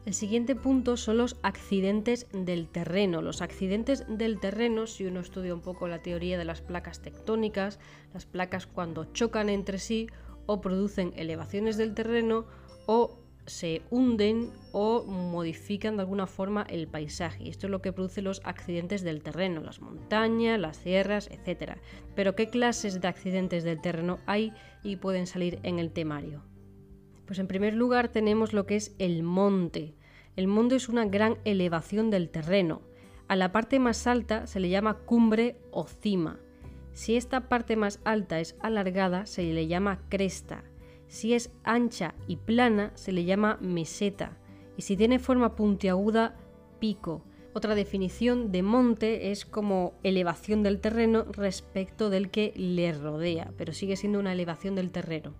[0.04, 3.22] El siguiente punto son los accidentes del terreno.
[3.22, 7.80] Los accidentes del terreno, si uno estudia un poco la teoría de las placas tectónicas,
[8.12, 10.08] las placas cuando chocan entre sí
[10.46, 12.46] o producen elevaciones del terreno
[12.86, 17.48] o se hunden o modifican de alguna forma el paisaje.
[17.48, 21.72] Esto es lo que produce los accidentes del terreno, las montañas, las sierras, etc.
[22.14, 24.52] Pero ¿qué clases de accidentes del terreno hay
[24.82, 26.42] y pueden salir en el temario?
[27.26, 29.94] Pues en primer lugar tenemos lo que es el monte.
[30.36, 32.82] El monte es una gran elevación del terreno.
[33.28, 36.38] A la parte más alta se le llama cumbre o cima.
[36.94, 40.64] Si esta parte más alta es alargada, se le llama cresta.
[41.08, 44.38] Si es ancha y plana, se le llama meseta.
[44.76, 46.36] Y si tiene forma puntiaguda,
[46.78, 47.22] pico.
[47.52, 53.72] Otra definición de monte es como elevación del terreno respecto del que le rodea, pero
[53.72, 55.34] sigue siendo una elevación del terreno.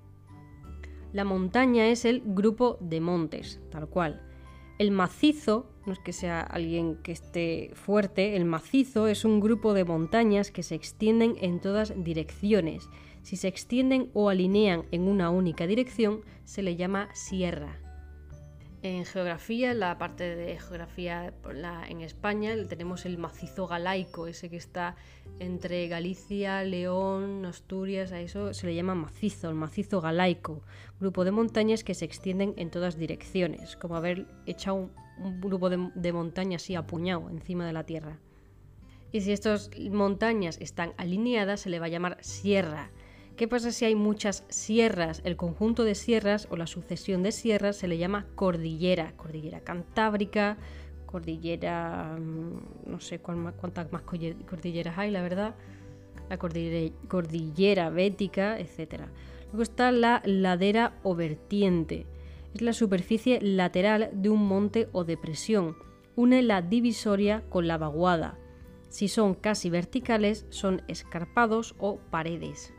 [1.13, 4.21] La montaña es el grupo de montes, tal cual.
[4.77, 9.73] El macizo, no es que sea alguien que esté fuerte, el macizo es un grupo
[9.73, 12.89] de montañas que se extienden en todas direcciones.
[13.23, 17.84] Si se extienden o alinean en una única dirección, se le llama sierra.
[18.85, 21.33] En geografía, la parte de geografía
[21.89, 24.95] en España, tenemos el macizo galaico, ese que está
[25.39, 30.61] entre Galicia, León, Asturias, a eso se le llama macizo, el macizo galaico,
[31.01, 35.91] grupo de montañas que se extienden en todas direcciones, como haber echado un, grupo de,
[35.95, 38.19] de montañas así apuñado encima de la tierra.
[39.13, 42.91] Y si estas montañas están alineadas, se le va a llamar sierra.
[43.37, 45.21] ¿Qué pasa si hay muchas sierras?
[45.25, 49.13] El conjunto de sierras o la sucesión de sierras se le llama cordillera.
[49.17, 50.57] Cordillera cantábrica,
[51.05, 52.17] cordillera...
[52.17, 55.57] Mm, no sé cuántas más cordilleras hay, la verdad.
[56.31, 59.07] La cordillera, cordillera bética, etc.
[59.47, 62.07] Luego está la ladera o vertiente.
[62.55, 65.77] Es la superficie lateral de un monte o depresión.
[66.15, 68.39] Une la divisoria con la vaguada.
[68.91, 72.74] Si son casi verticales, son escarpados o paredes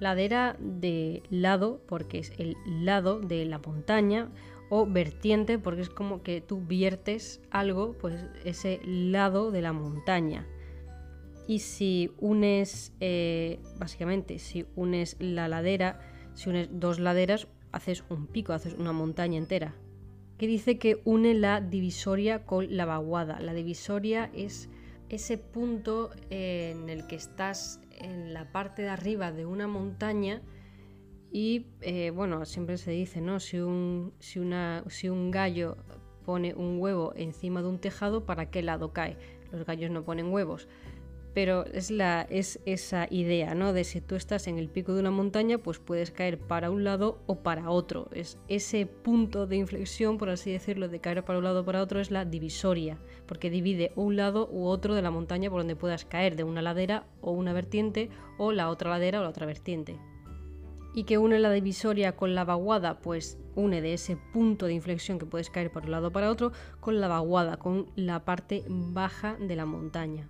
[0.00, 4.30] ladera de lado, porque es el lado de la montaña,
[4.70, 10.46] o vertiente, porque es como que tú viertes algo, pues ese lado de la montaña.
[11.46, 16.00] Y si unes, eh, básicamente, si unes la ladera,
[16.34, 19.74] si unes dos laderas, haces un pico, haces una montaña entera.
[20.36, 23.40] Que dice que une la divisoria con la vaguada.
[23.40, 24.68] La divisoria es
[25.08, 30.42] ese punto en el que estás en la parte de arriba de una montaña
[31.30, 33.38] y eh, bueno, siempre se dice, ¿no?
[33.40, 35.76] Si un, si, una, si un gallo
[36.24, 39.16] pone un huevo encima de un tejado, ¿para qué lado cae?
[39.52, 40.68] Los gallos no ponen huevos
[41.38, 43.72] pero es, esa idea, ¿no?
[43.72, 46.82] De si tú estás en el pico de una montaña, pues puedes caer para un
[46.82, 48.08] lado o para otro.
[48.10, 51.80] Es ese punto de inflexión, por así decirlo, de caer para un lado o para
[51.80, 55.76] otro, es la divisoria, porque divide un lado u otro de la montaña por donde
[55.76, 59.46] puedas caer, de una ladera o una vertiente, o la otra ladera o la otra
[59.46, 59.96] vertiente.
[60.92, 62.98] ¿Y que une la divisoria con la vaguada?
[62.98, 66.32] Pues une de ese punto de inflexión que puedes caer por un lado o para
[66.32, 70.28] otro con la vaguada, con la parte baja de la montaña.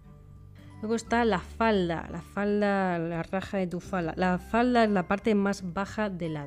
[0.80, 4.14] Luego está la falda, la falda, la raja de tu falda.
[4.16, 6.46] La falda es la parte más baja de la,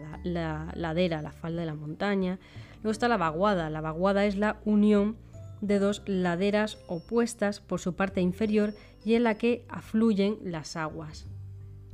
[0.74, 2.40] ladera, la falda de la montaña.
[2.76, 3.70] Luego está la vaguada.
[3.70, 5.18] La vaguada es la unión
[5.60, 11.28] de dos laderas opuestas por su parte inferior y en la que afluyen las aguas.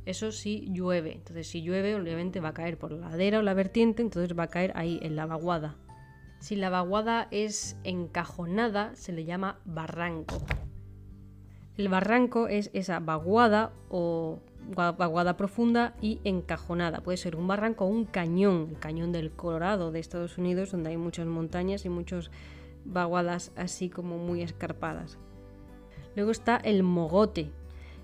[0.06, 1.14] Eso sí llueve.
[1.16, 4.44] Entonces, si llueve, obviamente va a caer por la ladera o la vertiente, entonces va
[4.44, 5.74] a caer ahí en la vaguada.
[6.38, 10.38] Si la vaguada es encajonada, se le llama barranco.
[11.78, 14.40] El barranco es esa vaguada o
[14.74, 17.02] vaguada profunda y encajonada.
[17.04, 20.90] Puede ser un barranco o un cañón, el cañón del Colorado de Estados Unidos, donde
[20.90, 22.32] hay muchas montañas y muchas
[22.84, 25.18] vaguadas así como muy escarpadas.
[26.16, 27.52] Luego está el mogote.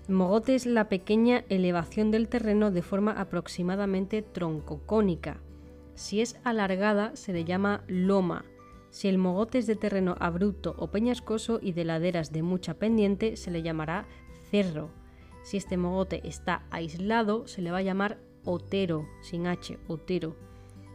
[0.07, 5.41] El mogote es la pequeña elevación del terreno de forma aproximadamente troncocónica.
[5.95, 8.45] Si es alargada se le llama loma
[8.95, 13.35] si el mogote es de terreno abrupto o peñascoso y de laderas de mucha pendiente,
[13.35, 14.07] se le llamará
[14.49, 14.89] cerro.
[15.43, 20.37] Si este mogote está aislado, se le va a llamar otero, sin H, otero.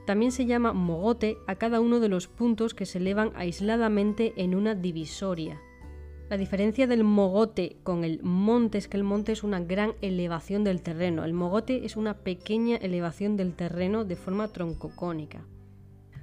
[0.07, 4.55] También se llama mogote a cada uno de los puntos que se elevan aisladamente en
[4.55, 5.61] una divisoria.
[6.31, 10.65] La diferencia del mogote con el monte es que el monte es una gran elevación
[10.65, 11.27] del terreno.
[11.27, 15.45] El mogote es una pequeña elevación del terreno de forma troncocónica.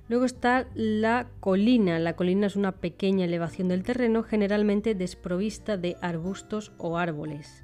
[0.10, 2.00] Luego está la colina.
[2.00, 7.64] La colina es una pequeña elevación del terreno, generalmente desprovista de arbustos o árboles.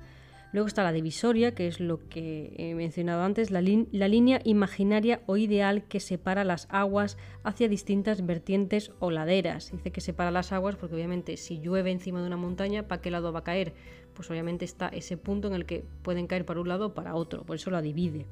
[0.51, 5.35] Luego está la divisoria, que es lo que he mencionado antes, la, línea imaginaria o
[5.37, 9.71] ideal que separa las aguas hacia distintas vertientes o laderas.
[9.71, 13.09] Dice que separa las aguas porque obviamente si llueve encima de una montaña, ¿para qué
[13.09, 13.73] lado va a caer?
[14.13, 17.15] Pues obviamente está ese punto en el que pueden caer para un lado o para
[17.15, 18.27] otro, por eso la divide.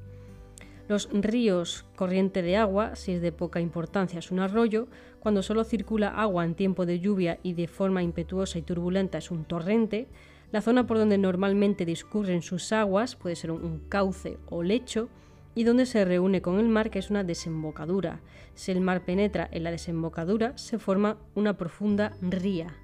[0.91, 4.89] Los ríos, corriente de agua, si es de poca importancia es un arroyo,
[5.21, 9.31] cuando solo circula agua en tiempo de lluvia y de forma impetuosa y turbulenta es
[9.31, 10.09] un torrente,
[10.51, 15.07] la zona por donde normalmente discurren sus aguas puede ser un cauce o lecho,
[15.55, 18.19] y donde se reúne con el mar, que es una desembocadura.
[18.53, 22.75] Si el mar penetra en la desembocadura, se forma una profunda ría.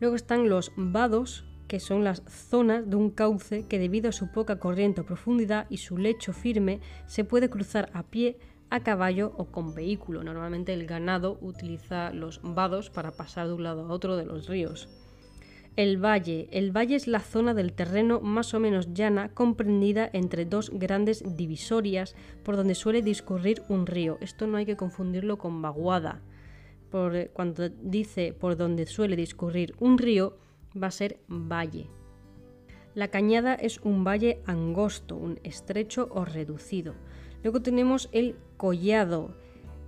[0.00, 4.30] Luego están los vados, que son las zonas de un cauce que debido a su
[4.30, 8.38] poca corriente o profundidad y su lecho firme se puede cruzar a pie,
[8.70, 10.22] a caballo o con vehículo.
[10.22, 14.48] Normalmente el ganado utiliza los vados para pasar de un lado a otro de los
[14.48, 14.88] ríos.
[15.76, 16.48] El valle.
[16.52, 21.24] El valle es la zona del terreno más o menos llana comprendida entre dos grandes
[21.36, 24.16] divisorias por donde suele discurrir un río.
[24.20, 26.22] Esto no hay que confundirlo con vaguada.
[26.90, 30.38] Por, cuando dice por donde suele discurrir un río,
[30.80, 31.88] va a ser valle.
[32.94, 36.94] La cañada es un valle angosto, un estrecho o reducido.
[37.42, 39.34] Luego tenemos el collado.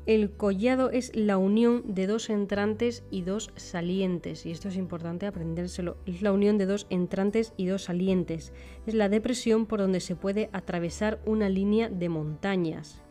[0.07, 5.26] El collado es la unión de dos entrantes y dos salientes, y esto es importante
[5.26, 5.97] aprendérselo.
[6.07, 8.53] Es la unión de dos entrantes y dos salientes.
[8.87, 13.03] Es la depresión por donde se puede atravesar una línea de montañas.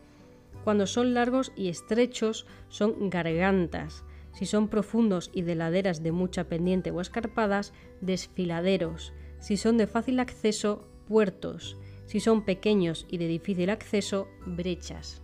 [0.64, 4.05] Cuando son largos y estrechos son gargantas
[4.36, 7.72] Si son profundos y de laderas de mucha pendiente o escarpadas,
[8.02, 9.14] desfiladeros.
[9.40, 11.78] Si son de fácil acceso, puertos.
[12.06, 15.22] Si son pequeños y de difícil acceso, brechas.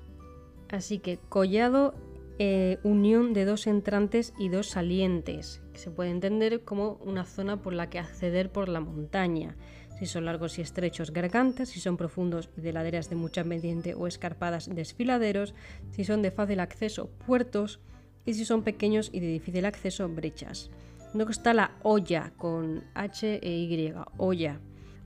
[0.69, 1.93] Así que collado,
[2.39, 7.61] eh, unión de dos entrantes y dos salientes, que se puede entender como una zona
[7.61, 9.57] por la que acceder por la montaña.
[9.99, 13.93] Si son largos y estrechos, gargantas, si son profundos y de laderas de mucha pendiente
[13.93, 15.53] o escarpadas, desfiladeros,
[15.91, 17.81] si son de fácil acceso, puertos,
[18.25, 20.69] y si son pequeños y de difícil acceso, brechas.
[21.13, 24.59] Luego está la olla con H e Y, olla.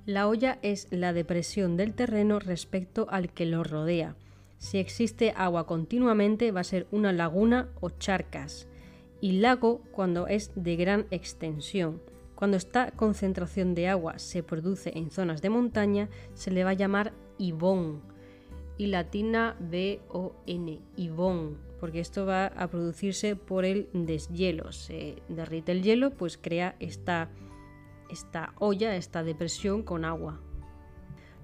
[0.05, 4.16] La olla es la depresión del terreno respecto al que lo rodea.
[4.57, 8.68] Si existe agua continuamente va a ser una laguna o charcas.
[9.20, 12.01] Y lago cuando es de gran extensión.
[12.36, 16.74] Cuando esta concentración de agua se produce en zonas de montaña se le va a
[16.74, 18.01] llamar ibón.
[18.78, 24.71] Y latina B-O-N, ibón, porque esto va a producirse por el deshielo.
[24.71, 27.30] Se derrite el hielo, pues crea esta
[28.09, 30.39] esta olla, esta depresión con agua.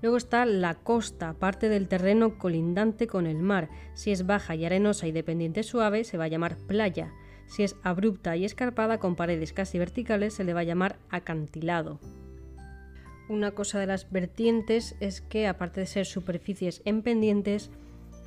[0.01, 3.69] Luego está la costa, parte del terreno colindante con el mar.
[3.93, 7.13] Si es baja y arenosa y de pendiente suave, se va a llamar playa.
[7.45, 11.99] Si es abrupta y escarpada con paredes casi verticales, se le va a llamar acantilado.
[13.29, 17.69] Una cosa de las vertientes es que, aparte de ser superficies en pendientes,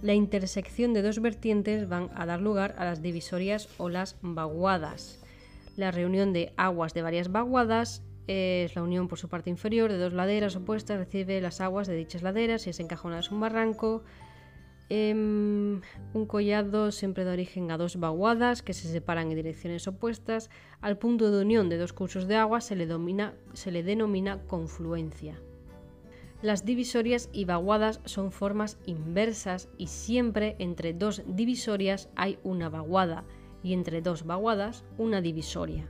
[0.04, 5.18] la intersección de dos vertientes van a dar lugar a las divisorias o las vaguadas.
[5.78, 9.96] La reunión de aguas de varias vaguadas es la unión por su parte inferior de
[9.96, 14.04] dos laderas opuestas, recibe las aguas de dichas laderas y es encajonada es un barranco.
[14.90, 15.80] Em,
[16.12, 20.50] un collado siempre da origen a dos vaguadas que se separan en direcciones opuestas.
[20.82, 25.40] Al punto de unión de dos cursos de agua se le denomina confluencia.
[26.44, 33.24] Las divisorias y vaguadas son formas inversas y siempre entre dos divisorias hay una vaguada
[33.62, 35.88] y entre dos vaguadas una divisoria.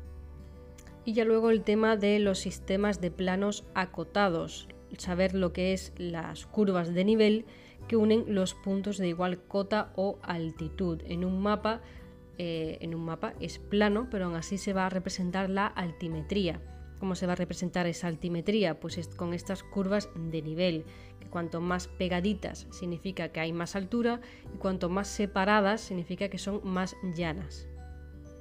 [1.04, 5.92] Y ya luego el tema de los sistemas de planos acotados, saber lo que es
[5.96, 7.46] las curvas de nivel
[7.88, 11.02] que unen los puntos de igual cota o altitud.
[11.04, 11.80] En un mapa,
[12.38, 16.60] eh, en un mapa es plano, pero aún así se va a representar la altimetría.
[17.04, 18.80] ¿Cómo se va a representar esa altimetría?
[18.80, 20.86] Pues es con estas curvas de nivel,
[21.20, 24.22] que cuanto más pegaditas significa que hay más altura
[24.54, 27.68] y cuanto más separadas significa que son más llanas.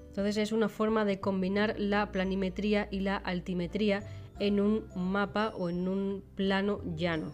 [0.07, 4.01] Entonces es una forma de combinar la planimetría y la altimetría
[4.39, 7.33] en un mapa o en un plano llano,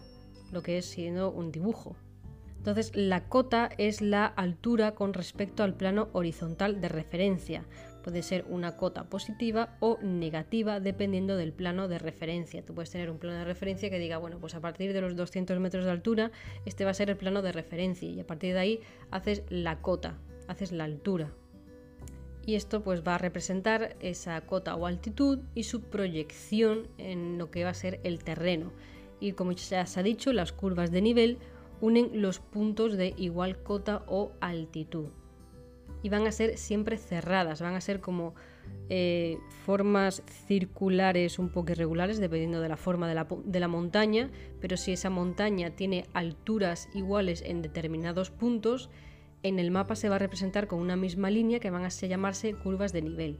[0.50, 1.94] lo que es siendo un dibujo.
[2.56, 7.64] Entonces la cota es la altura con respecto al plano horizontal de referencia.
[8.02, 12.64] Puede ser una cota positiva o negativa dependiendo del plano de referencia.
[12.64, 15.16] Tú puedes tener un plano de referencia que diga, bueno, pues a partir de los
[15.16, 16.30] 200 metros de altura,
[16.64, 18.80] este va a ser el plano de referencia y a partir de ahí
[19.10, 21.32] haces la cota, haces la altura
[22.50, 27.50] y esto pues va a representar esa cota o altitud y su proyección en lo
[27.50, 28.72] que va a ser el terreno.
[29.20, 31.38] Y como ya se ha dicho, las curvas de nivel
[31.80, 35.08] unen los puntos de igual cota o altitud.
[36.02, 38.34] Y van a ser siempre cerradas, van a ser como
[38.88, 44.30] eh, formas circulares un poco irregulares dependiendo de la forma de la, de la montaña,
[44.60, 48.90] pero si esa montaña tiene alturas iguales en determinados puntos,
[49.42, 52.54] en el mapa se va a representar con una misma línea que van a llamarse
[52.54, 53.38] curvas de nivel.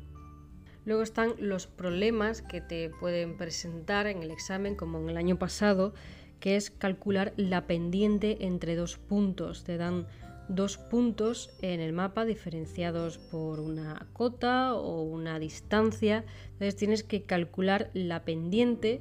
[0.84, 5.38] Luego están los problemas que te pueden presentar en el examen, como en el año
[5.38, 5.92] pasado,
[6.40, 9.62] que es calcular la pendiente entre dos puntos.
[9.64, 10.06] Te dan
[10.50, 16.24] dos puntos en el mapa diferenciados por una cota o una distancia.
[16.52, 19.00] Entonces tienes que calcular la pendiente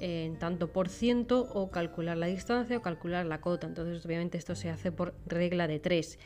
[0.00, 3.66] en tanto por ciento o calcular la distancia o calcular la cota.
[3.66, 6.18] Entonces obviamente esto se hace por regla de 3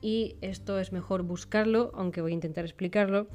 [0.00, 3.28] y esto es mejor buscarlo, aunque voy a intentar explicarlo,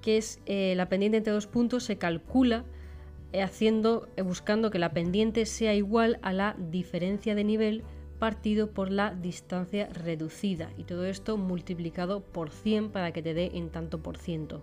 [0.00, 2.64] que es eh, la pendiente entre dos puntos se calcula
[3.32, 7.84] eh, haciendo, eh, buscando que la pendiente sea igual a la diferencia de nivel
[8.24, 13.50] partido por la distancia reducida y todo esto multiplicado por 100 para que te dé
[13.52, 14.62] en tanto por ciento.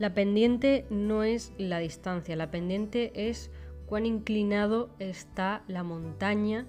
[0.00, 3.52] La pendiente no es la distancia, la pendiente es
[3.86, 6.66] cuán inclinado está la montaña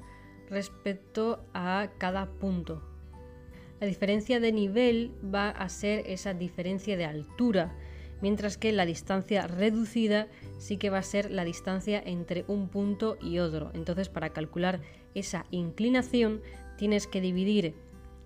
[0.47, 2.83] respecto a cada punto.
[3.79, 7.75] La diferencia de nivel va a ser esa diferencia de altura,
[8.21, 10.27] mientras que la distancia reducida
[10.59, 13.71] sí que va a ser la distancia entre un punto y otro.
[13.73, 14.81] Entonces, para calcular
[15.15, 16.41] esa inclinación,
[16.77, 17.73] tienes que dividir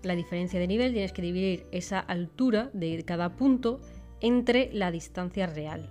[0.02, 3.80] la diferencia de nivel, tienes que dividir esa altura de cada punto
[4.20, 5.88] entre la distancia real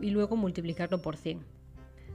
[0.00, 1.56] y luego multiplicarlo por 100.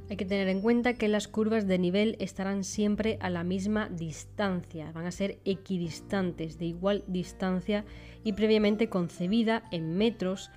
[0.09, 3.87] Hay que tener en cuenta que las curvas de nivel estarán siempre a la misma
[3.87, 7.85] distancia, van a ser equidistantes, de igual distancia
[8.25, 10.51] y previamente concebida en metros,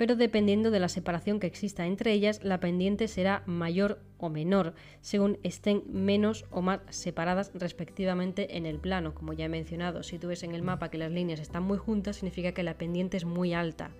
[0.00, 4.72] pero dependiendo de la separación que exista entre ellas, la pendiente será mayor o menor,
[5.02, 9.14] según estén menos o más separadas respectivamente en el plano.
[9.14, 11.76] Como ya he mencionado, si tú ves en el mapa que las líneas están muy
[11.76, 13.90] juntas, significa que la pendiente es muy alta.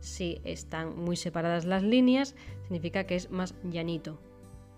[0.00, 4.18] Si están muy separadas las líneas, significa que es más llanito.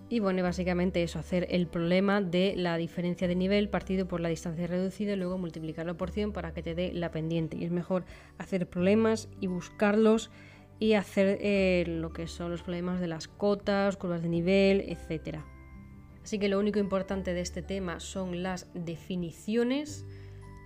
[0.08, 4.28] Y bueno, básicamente eso, hacer el problema de la diferencia de nivel partido por la
[4.28, 7.56] distancia reducida y luego multiplicarlo por 100 para que te dé la pendiente.
[7.56, 8.04] Y es mejor
[8.38, 10.30] hacer problemas y buscarlos
[10.78, 15.38] y hacer eh, lo que son los problemas de las cotas, curvas de nivel, etc.
[16.22, 20.04] Así que lo único importante de este tema son las definiciones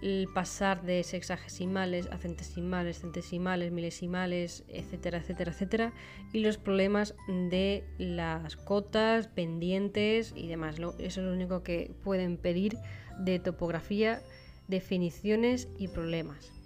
[0.03, 5.93] el pasar de sexagesimales a centesimales, centesimales, milesimales, etcétera, etcétera, etcétera,
[6.33, 10.77] y los problemas de las cotas, pendientes y demás.
[10.79, 12.79] Eso es lo único que pueden pedir
[13.19, 14.23] de topografía,
[14.69, 16.60] definiciones y problemas.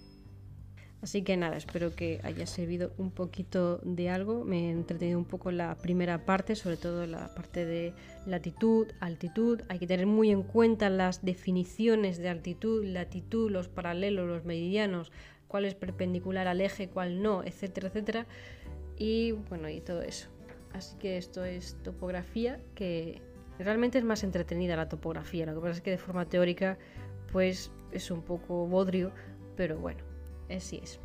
[1.04, 4.42] Así que nada, espero que haya servido un poquito de algo.
[4.42, 7.92] Me he entretenido un poco la primera parte, sobre todo la parte de
[8.24, 9.60] latitud, altitud.
[9.68, 15.12] Hay que tener muy en cuenta las definiciones de altitud, latitud, los paralelos, los meridianos,
[15.46, 18.26] cuál es perpendicular al eje, cuál no, etcétera, etcétera.
[18.96, 20.30] Y bueno, y todo eso.
[20.72, 23.20] Así que esto es topografía, que
[23.58, 25.44] realmente es más entretenida la topografía.
[25.44, 26.78] Lo que pasa es que de forma teórica,
[27.30, 29.12] pues es un poco bodrio,
[29.54, 30.02] pero bueno
[30.50, 31.00] Así es.